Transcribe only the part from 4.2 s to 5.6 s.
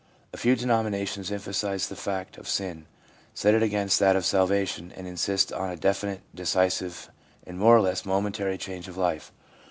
salvation, and insist